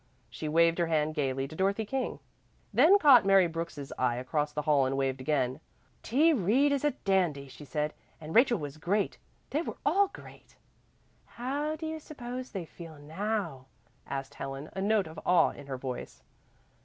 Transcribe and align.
She 0.31 0.47
waved 0.49 0.79
her 0.79 0.87
hand 0.87 1.13
gaily 1.13 1.47
to 1.47 1.55
Dorothy 1.55 1.85
King, 1.85 2.17
then 2.73 2.97
caught 2.97 3.23
Mary 3.23 3.45
Brooks's 3.45 3.93
eye 3.99 4.15
across 4.15 4.51
the 4.51 4.63
hall 4.63 4.87
and 4.87 4.97
waved 4.97 5.21
again. 5.21 5.59
"T. 6.01 6.33
Reed 6.33 6.71
is 6.71 6.83
a 6.83 6.89
dandy," 7.05 7.47
she 7.47 7.65
said. 7.65 7.93
"And 8.19 8.33
Rachel 8.33 8.57
was 8.57 8.77
great. 8.77 9.19
They 9.51 9.61
were 9.61 9.77
all 9.85 10.07
great." 10.07 10.55
"How 11.25 11.75
do 11.75 11.85
you 11.85 11.99
suppose 11.99 12.49
they 12.49 12.65
feel 12.65 12.95
now?" 12.97 13.67
asked 14.07 14.33
Helen, 14.33 14.71
a 14.73 14.81
note 14.81 15.05
of 15.05 15.19
awe 15.23 15.51
in 15.51 15.67
her 15.67 15.77
voice. 15.77 16.23